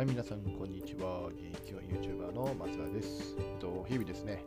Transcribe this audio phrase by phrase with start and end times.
[0.00, 1.26] はい、皆さん、こんにちは。
[1.26, 3.36] 現役は YouTuber の松田です。
[3.38, 4.42] えっと、日々ですね、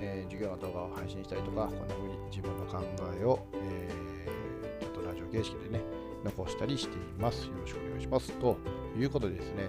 [0.00, 2.82] えー授業の動画を配信したりとか、こんな風に自分の考
[3.20, 5.84] えを、えーちょっとラジオ形式でね、
[6.24, 7.48] 残したりしています。
[7.48, 8.32] よろしくお願いします。
[8.38, 8.56] と
[8.98, 9.68] いうことでですね、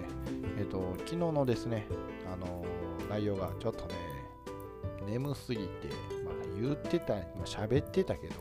[0.56, 1.86] えっと、昨日のですね、
[2.32, 2.64] あの
[3.10, 3.94] 内容がちょっとね、
[5.06, 5.88] 眠すぎて、
[6.24, 8.34] まあ、言ってた、まあ、喋ってたけど、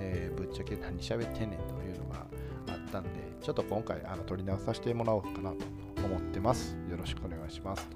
[0.00, 2.26] えぶっちゃけ何喋ってんねんというのが
[2.66, 6.76] あったんで、ちょっと今回あの取り直させてもらおうかなと思ってます。
[6.90, 7.88] よろしくお願いします。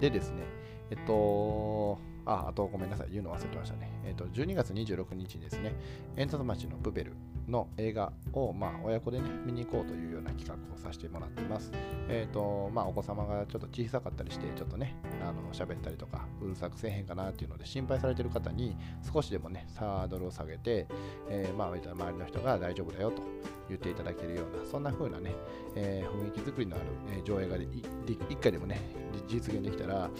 [0.00, 0.44] でですね、
[0.90, 3.90] えっと、あ、あとごめんなさい、言うの忘れてましたね。
[4.04, 5.74] えっと、12月26日にですね、
[6.16, 7.12] 煙突町のプペル
[7.48, 11.70] の映画を、まあ、親子でね、見に行こうというような企画をさせてもらってます。
[12.08, 18.76] えっと、まあ、お子様がちょっと小さかったりして、ちょっとね、あの喋ったりとか、うるさくせえへんかなっていうので心配されてる方に、
[19.12, 20.86] 少しでもね、サードルを下げて、
[21.28, 23.22] えーまあ、周りの人が大丈夫だよと
[23.68, 25.34] 言っていただけるような、そんな風なね、
[25.74, 26.84] えー雰囲気作りのある、
[27.16, 28.80] えー上映がで1回でもね、
[29.28, 30.10] 実現できたら、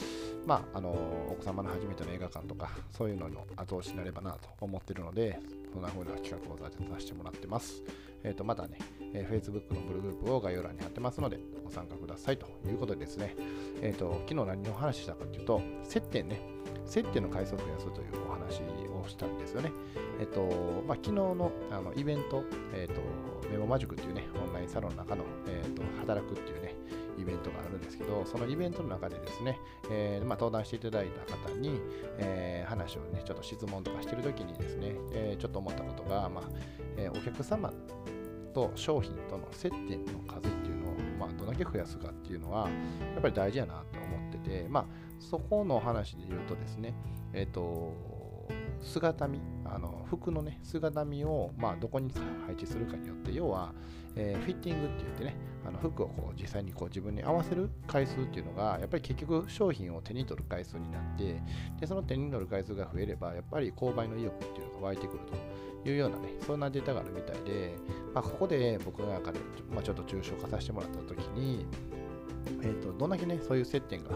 [0.47, 5.39] まあ、あのお子様の初めての映画館とか、そういうのの後押しになればなと思ってるので、
[5.73, 7.83] そんな風な企画をさせてもらってます。
[8.25, 8.79] えっ、と、またね、
[9.13, 13.37] え Facebook のグループを概要欄に貼ってますので、ご参加くださいということでですね、
[13.83, 16.41] えっ、と、昨日何を話したかというと、接点ね、
[16.87, 19.73] 接点の回数を増やすというお話をしたんですよね。
[20.21, 23.01] えっと、まあ、昨日のあのイベント、えっと、
[23.51, 26.75] メモマジックっていうね、オンラインサロンの中の、えっと、働くっていうね、
[27.19, 29.59] イベントがあるんですけど、そのイベントの中でですね、
[29.91, 31.81] えーまあ、登壇していただいた方に、
[32.19, 36.45] えー話をね、ちょっと質問とかしてるときにですね、えーちょっと思ったことが、まあ
[36.97, 37.73] えお客様
[38.57, 42.69] と商品との接点の数っていうのを、まあ、どんだけ増やすかっていうのは、
[43.13, 44.87] やっぱり大事やなと思ってて、まあ、
[45.19, 46.95] そこの話で言うとですね、
[47.33, 47.95] えっ、と、
[48.81, 52.13] 姿見、あの服のね、姿見を、まあ、どこに
[52.45, 53.73] 配置するかによって、要は、
[54.15, 61.43] えーフィッティングって言ってね、あの服をこう実際にこう自分に合わせる回数っていうのが、やっぱり結局商品を手に取る回数になって、
[61.81, 65.21] でその手に取る回数が増えれば、やっぱり購買の意欲っていうのが湧いてくる
[65.83, 67.75] というようなね、そんなデータがあるみたいで、
[68.15, 69.41] まあ、ここで僕の中で、
[69.71, 71.67] まあ、ちょっと抽象化させてもらったときに、
[72.63, 74.11] えー、とどんだけね、そういう接点が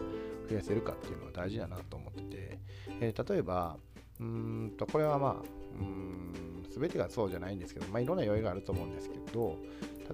[0.51, 2.59] 増やせるかっていうのは大事だなと思ってて、
[3.01, 3.77] えー例えば、
[4.21, 5.35] うんと、これはまあ、
[5.79, 9.57] うん、すべてがそうじゃないんですけど、まあ、いろんな要因があると思うんですけど、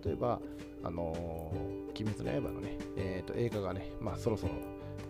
[0.04, 0.40] 例えば、
[0.84, 4.52] あのー鬼滅の刃のね、えーと映画がね、まあ、そろそろ、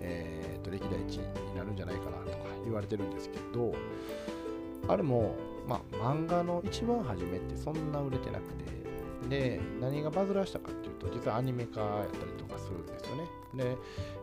[0.01, 3.75] えーと歴代1位になるんじゃないかなとか言われてるんですけど、
[4.89, 5.35] あれも、
[5.67, 8.65] まあ、漫画の一番初めってそんな売れてなくて、
[9.29, 13.25] で、何がバズらしたかっていうと、実はアニメ化やったりとかするんですよね。
[13.55, 13.77] で、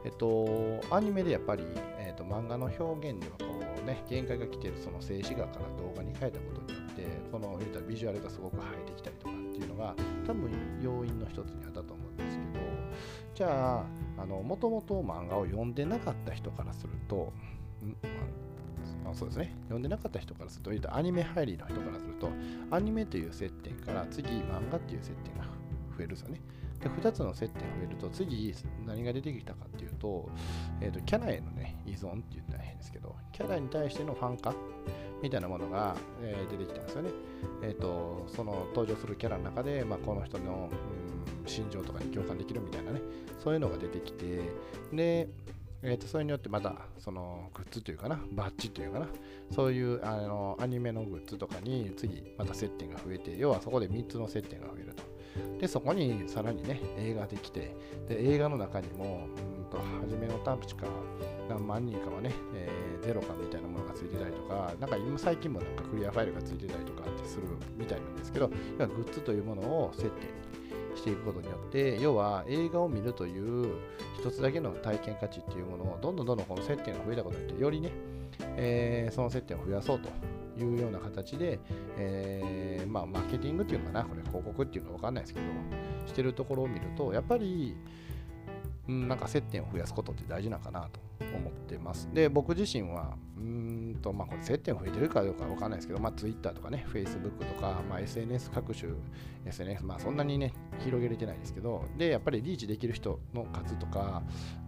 [0.06, 1.64] えっと、アニメでやっぱり、
[2.00, 9.96] えっと、漫画の表現にはこうね、限界が来てるその静止画から動画に変えたことによって、この言うたらビジュアルがすごく映えてきたりとかっていうのが、
[10.26, 10.52] 多分
[10.82, 12.66] 要因の一つにあったと思うんですけど、
[13.36, 13.86] じゃ
[14.20, 17.34] あ、もともと漫画を読んでなかった人からすると、
[19.14, 22.30] そうですね、読んでなかった人からすると、アニメ入りの人からすると、
[22.72, 25.44] アニメという接点から次、漫画っていう接点が
[25.98, 26.42] 増えるんですよね。
[26.80, 28.54] で、2つの接点が増えると、次、
[28.86, 30.30] 何が出てきたかっていうと、
[30.82, 34.54] えーとキャラへの、ね、依存って言ったら変ですけど、キャラに対してのファン化
[35.22, 37.10] みたいなものが、えー出てきたんですよね。
[37.62, 40.70] えーと、その登場するキャラの中で、まあ、この人の、
[41.44, 43.02] うん、心情とかに共感できるみたいなね、
[43.42, 44.42] そういうのが出てきて、
[44.92, 45.30] で、
[45.84, 49.08] えー、とそれによってまたそのグッズというかな、バッジというかな、
[49.52, 55.04] そういうあのアニメのグッズとかに次また接点が増えて、要はそこで3つの接点が増えると。
[55.60, 57.76] で、そこにさらにね、映画できて、
[58.08, 59.28] で映画の中にも、
[59.58, 60.86] うんと初めのタンプチか
[61.50, 67.44] 何万人かはね、えーゼロかみたいなものがついてたりとか、なんか今最近もなんかクリアファイルがついてたりとかってする
[67.78, 68.56] みたいなんですけど、グ
[68.86, 70.12] ッズというものを接点
[70.96, 73.76] していくことによって、要は映画を見るという
[74.20, 77.92] 一つだけの体験価値っていうものをどんどんどんどんこの接点が増えたことによって、よりね、
[78.58, 80.10] えーその接点を増やそうと
[80.64, 81.60] いうような形で、
[81.98, 85.46] えーまあ、マーケティングっていうのかな、これ広告っていうのか分かんないですけど、
[86.08, 87.76] してるところを見ると、やっぱり、
[88.88, 91.00] なんか接点を増やすことって大事なのかなと
[91.36, 92.10] 思ってます。
[92.14, 98.92] で、僕自身は、うんと、まあ、これ接点増えてるかどうかわかんないですけど、まあ、Twitter とかね、Facebook とか、まあ、SNS 各種、
[99.46, 100.54] SNS、まあ、そんなにね、
[100.84, 104.22] 広げれてないですけど、で、やっぱりリーチできる人の数とか、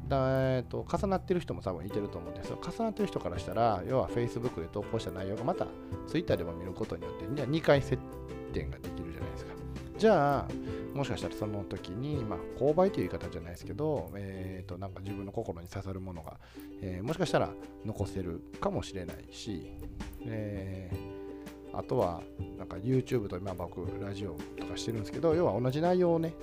[0.08, 0.18] だ
[0.58, 2.60] えーと重なってる人も多分いてると思うんですよ。
[2.62, 5.68] 重なってる人からしたら、要は Facebook で投稿した内容がまた
[6.08, 7.98] Twitter でも見ることによって、2回接
[8.54, 9.54] 点ができるじゃないですか。
[9.98, 10.48] じゃあ、
[10.96, 16.40] もしかしたらその時に、まあ、購買という言い方じゃないですけど、えー、となんか自分の心に刺さるものが、
[16.82, 17.52] えーもしかしたら
[17.86, 19.74] 残せるかもしれないし、
[20.26, 21.16] えー
[21.78, 22.22] あとは
[22.58, 26.34] なんか YouTube と今僕ラジオとかしてるんですけど要は同じ内容をね、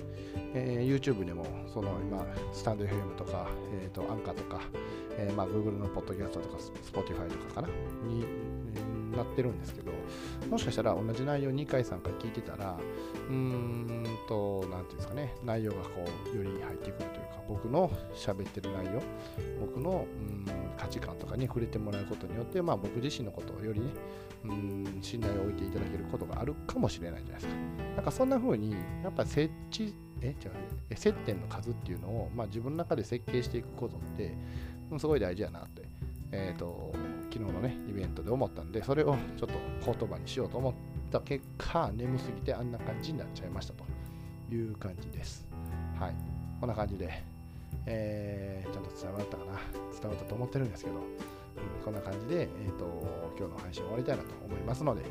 [0.53, 2.23] えー、YouTube でもその今
[2.53, 3.47] スタンド FM とか、
[3.81, 4.61] えーと、アンカーとか、
[5.17, 7.67] えーまあ、Google のポッドキャストとか Spotify とかかな？
[8.07, 8.25] に、
[9.15, 9.91] なってるんですけど
[10.49, 12.77] もしかしたら同じ内容2回3回聞いてたら
[13.29, 19.01] うーんと何ていうんですかね内容がこうより入ってくるというか僕の喋ってる内容
[19.59, 20.45] 僕のうん
[20.77, 23.87] 価値観とかに触れてもらうことによって、まあ、僕自身のことをよりね
[24.45, 27.53] うん信頼を置いていただけることがあるかもしれないじゃないですか。
[27.95, 34.35] なんかそんな風にやっぱ設置え違う接点の数っていうのを、まあ、自分の中で設計していくことって
[34.97, 35.83] すごい大事やなって、
[36.31, 36.93] えっ、ー、と
[37.33, 40.73] 昨日のねイベントで思ったんでそれをちょっと言葉にしようと思っ
[41.11, 43.83] た結果眠すぎてあんな感じになっちゃいましたと
[44.53, 45.47] いう感じです。
[45.99, 46.15] はい。
[46.59, 47.23] こんな感じで
[47.85, 49.59] えー、ちゃんと伝わったかな？
[49.99, 52.85] 伝わったと思ってるんですけど、うん、こんな感じで、えーと、
[53.37, 55.01] 今日の配信終わりたいなと思いますので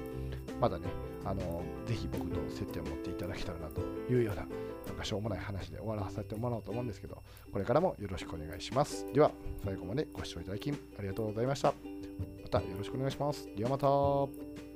[0.61, 0.87] まだね
[1.25, 4.47] あのぜひ僕と接点を持っていただけたらなというような
[4.87, 7.23] なんかしょうもない話で終わらせてもらおうと思うんですけど
[7.53, 9.33] これからもよろしくお願いしますでは
[9.65, 11.92] 最後までご視聴いただきありがとうございました
[12.43, 13.49] またよろしくお願いします。
[13.57, 14.72] ではまた。